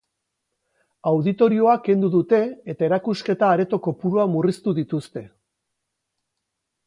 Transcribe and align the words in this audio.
Auditorioa 1.09 1.75
kendu 1.87 2.09
dute 2.15 2.39
eta 2.73 2.87
erakusketa 2.87 3.51
areto 3.57 3.79
kopurua 3.89 4.27
murriztu 4.37 4.73
dituzte. 4.81 5.25